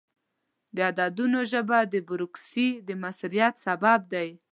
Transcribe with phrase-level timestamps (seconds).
[0.75, 4.23] د عددونو ژبه د بروکراسي د موثریت سبب ده.